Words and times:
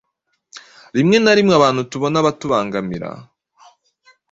Rimwe 0.97 1.17
na 1.19 1.33
rimwe 1.37 1.53
abantu 1.59 1.81
tubona 1.91 2.15
abatubangamira, 2.19 3.09